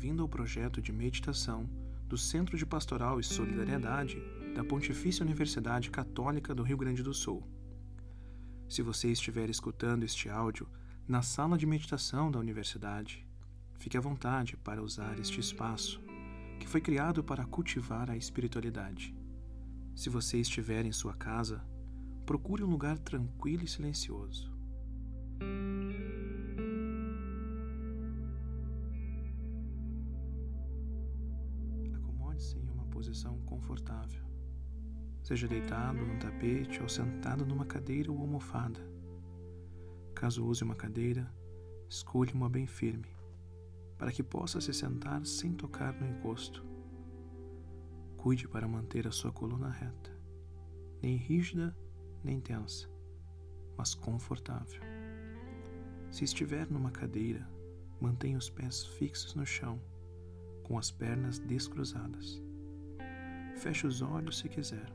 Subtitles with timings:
[0.00, 1.68] Bem-vindo ao projeto de meditação
[2.06, 4.22] do Centro de Pastoral e Solidariedade
[4.54, 7.42] da Pontifícia Universidade Católica do Rio Grande do Sul.
[8.68, 10.68] Se você estiver escutando este áudio
[11.08, 13.26] na sala de meditação da universidade,
[13.76, 16.00] fique à vontade para usar este espaço,
[16.60, 19.12] que foi criado para cultivar a espiritualidade.
[19.96, 21.60] Se você estiver em sua casa,
[22.24, 24.48] procure um lugar tranquilo e silencioso.
[33.08, 34.22] Posição confortável.
[35.22, 38.80] Seja deitado num tapete ou sentado numa cadeira ou almofada.
[40.14, 41.32] Caso use uma cadeira,
[41.88, 43.08] escolha uma bem firme,
[43.96, 46.64] para que possa se sentar sem tocar no encosto.
[48.18, 50.12] Cuide para manter a sua coluna reta,
[51.00, 51.74] nem rígida
[52.22, 52.90] nem tensa,
[53.76, 54.82] mas confortável.
[56.10, 57.48] Se estiver numa cadeira,
[58.00, 59.80] mantenha os pés fixos no chão,
[60.64, 62.47] com as pernas descruzadas.
[63.58, 64.88] Feche os olhos se quiser.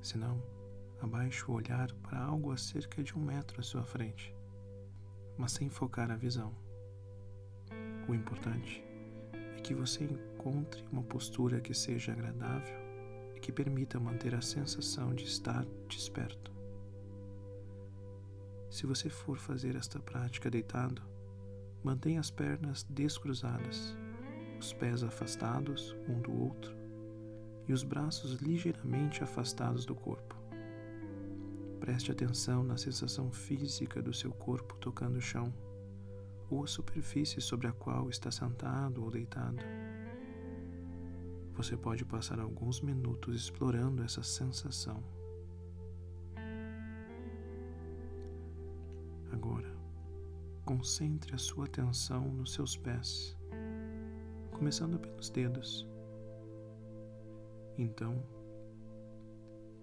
[0.00, 0.40] Se não,
[1.00, 4.32] abaixe o olhar para algo a cerca de um metro à sua frente,
[5.36, 6.54] mas sem focar a visão.
[8.08, 8.84] O importante
[9.58, 12.78] é que você encontre uma postura que seja agradável
[13.34, 16.52] e que permita manter a sensação de estar desperto.
[18.70, 21.02] Se você for fazer esta prática deitado,
[21.82, 23.96] mantenha as pernas descruzadas,
[24.60, 26.81] os pés afastados um do outro
[27.68, 30.36] e os braços ligeiramente afastados do corpo.
[31.80, 35.52] Preste atenção na sensação física do seu corpo tocando o chão
[36.48, 39.62] ou a superfície sobre a qual está sentado ou deitado.
[41.54, 45.02] Você pode passar alguns minutos explorando essa sensação.
[49.32, 49.74] Agora,
[50.64, 53.36] concentre a sua atenção nos seus pés,
[54.52, 55.91] começando pelos dedos.
[57.82, 58.22] Então,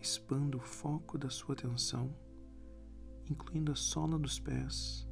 [0.00, 2.14] expanda o foco da sua atenção,
[3.28, 5.08] incluindo a sola dos pés,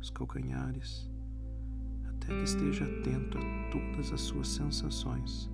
[0.00, 1.10] os calcanhares,
[2.04, 5.50] até que esteja atento a todas as suas sensações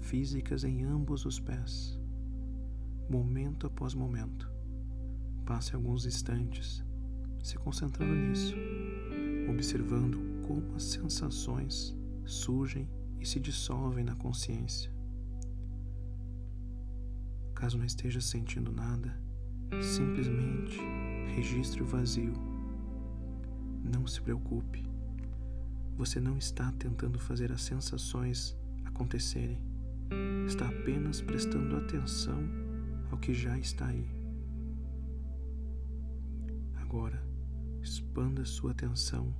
[0.00, 1.96] físicas em ambos os pés,
[3.08, 4.50] momento após momento.
[5.46, 6.84] Passe alguns instantes
[7.40, 8.56] se concentrando nisso,
[9.48, 12.90] observando como as sensações surgem
[13.20, 14.93] e se dissolvem na consciência.
[17.54, 19.16] Caso não esteja sentindo nada,
[19.80, 20.78] simplesmente
[21.34, 22.34] registre o vazio.
[23.82, 24.84] Não se preocupe.
[25.96, 29.58] Você não está tentando fazer as sensações acontecerem.
[30.46, 32.42] Está apenas prestando atenção
[33.10, 34.06] ao que já está aí.
[36.82, 37.22] Agora,
[37.80, 39.34] expanda sua atenção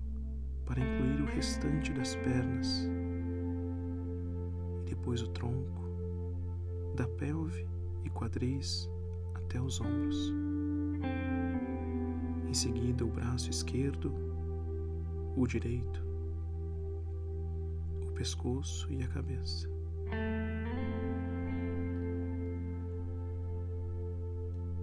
[0.64, 2.88] para incluir o restante das pernas
[4.80, 5.82] e depois o tronco,
[6.96, 7.73] da pelve
[8.04, 8.90] e quadris
[9.34, 10.32] até os ombros.
[12.48, 14.14] Em seguida, o braço esquerdo,
[15.36, 16.04] o direito,
[18.02, 19.68] o pescoço e a cabeça.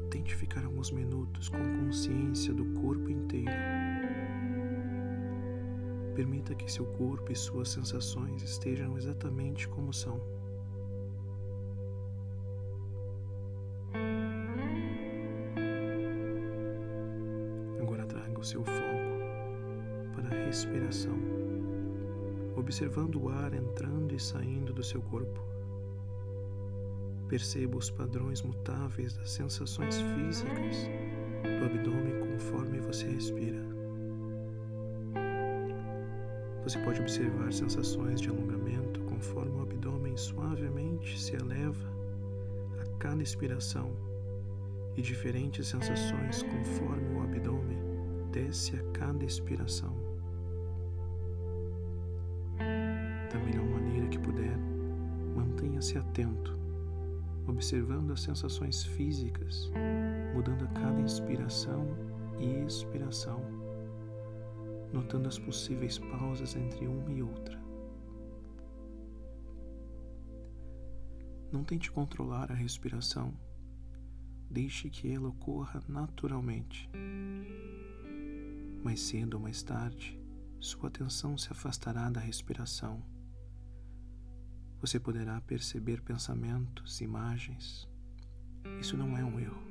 [0.09, 3.51] Tente ficar alguns minutos com consciência do corpo inteiro.
[6.13, 10.40] Permita que seu corpo e suas sensações estejam exatamente como são.
[18.41, 21.15] O seu foco para a respiração,
[22.55, 25.39] observando o ar entrando e saindo do seu corpo.
[27.29, 30.89] Perceba os padrões mutáveis das sensações físicas
[31.59, 33.61] do abdômen conforme você respira.
[36.63, 41.87] Você pode observar sensações de alongamento conforme o abdômen suavemente se eleva
[42.81, 43.91] a cada expiração
[44.97, 47.90] e diferentes sensações conforme o abdômen
[48.31, 49.95] desce a cada expiração.
[53.31, 54.57] Da melhor maneira que puder,
[55.35, 56.61] mantenha-se atento
[57.47, 59.71] observando as sensações físicas,
[60.33, 61.85] mudando a cada inspiração
[62.39, 63.41] e expiração,
[64.91, 67.59] notando as possíveis pausas entre uma e outra.
[71.51, 73.33] Não tente controlar a respiração,
[74.49, 76.89] deixe que ela ocorra naturalmente.
[78.83, 80.19] Mais cedo ou mais tarde,
[80.59, 83.03] sua atenção se afastará da respiração
[84.81, 87.87] você poderá perceber pensamentos, imagens.
[88.79, 89.61] Isso não é um erro.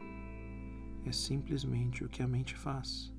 [1.05, 3.13] É simplesmente o que a mente faz.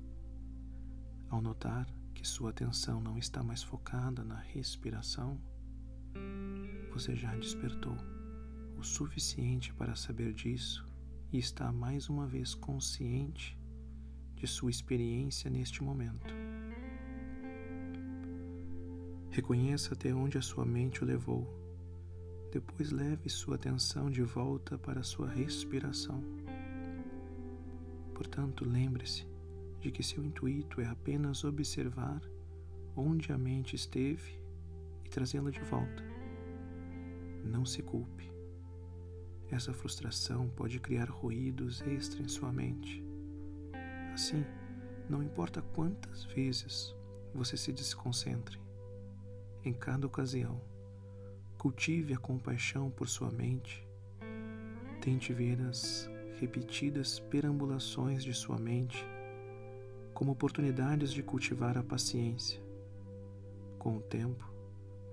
[1.28, 5.38] Ao notar, que sua atenção não está mais focada na respiração,
[6.90, 7.96] você já despertou
[8.78, 10.86] o suficiente para saber disso
[11.30, 13.58] e está mais uma vez consciente
[14.42, 16.34] de sua experiência neste momento.
[19.30, 21.46] Reconheça até onde a sua mente o levou.
[22.50, 26.24] Depois leve sua atenção de volta para a sua respiração.
[28.12, 29.24] Portanto, lembre-se
[29.80, 32.20] de que seu intuito é apenas observar
[32.96, 34.36] onde a mente esteve
[35.04, 36.02] e trazê-la de volta.
[37.44, 38.28] Não se culpe.
[39.52, 43.11] Essa frustração pode criar ruídos extra em sua mente.
[44.12, 44.44] Assim,
[45.08, 46.94] não importa quantas vezes
[47.34, 48.60] você se desconcentre,
[49.64, 50.60] em cada ocasião.
[51.56, 53.86] Cultive a compaixão por sua mente.
[55.00, 59.06] Tente ver as repetidas perambulações de sua mente
[60.12, 62.60] como oportunidades de cultivar a paciência.
[63.78, 64.52] Com o tempo,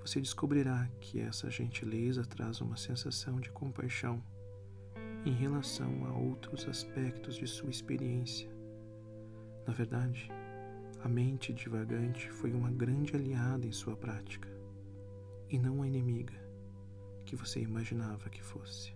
[0.02, 4.24] você descobrirá que essa gentileza traz uma sensação de compaixão
[5.26, 8.59] em relação a outros aspectos de sua experiência.
[9.70, 10.32] Na verdade,
[11.04, 14.50] a mente divagante foi uma grande aliada em sua prática,
[15.48, 16.34] e não a inimiga
[17.24, 18.96] que você imaginava que fosse.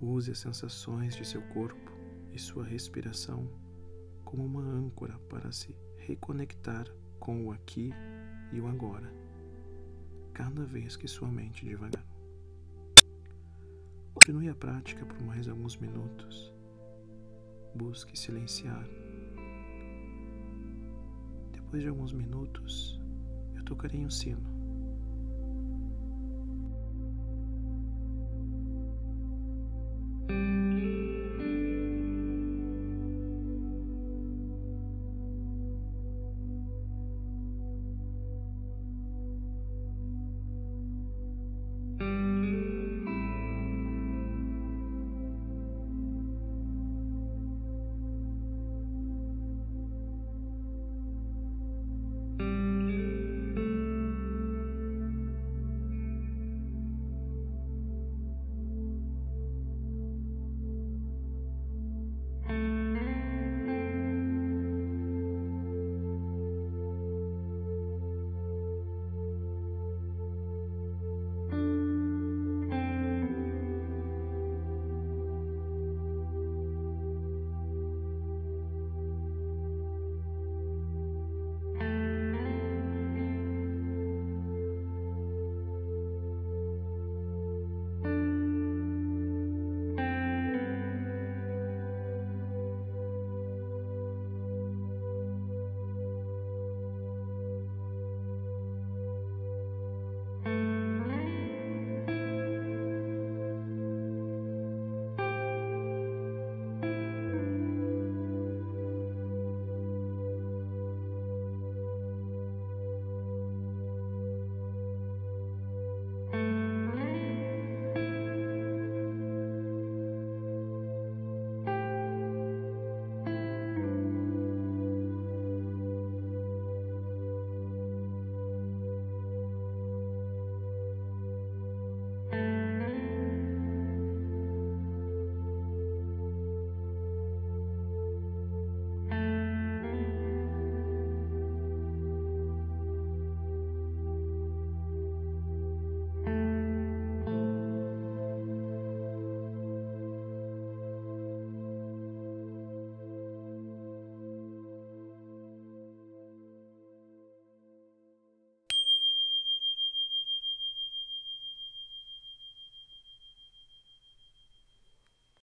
[0.00, 1.92] Use as sensações de seu corpo
[2.32, 3.48] e sua respiração
[4.24, 7.92] como uma âncora para se reconectar com o aqui
[8.52, 9.08] e o agora,
[10.34, 12.04] cada vez que sua mente divagar.
[14.12, 16.52] Continue a prática por mais alguns minutos.
[17.72, 18.84] Busque silenciar
[21.66, 23.00] depois de alguns minutos,
[23.56, 24.55] eu tocarei um sino.